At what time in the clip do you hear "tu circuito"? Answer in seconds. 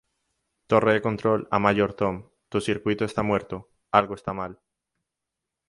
2.49-3.05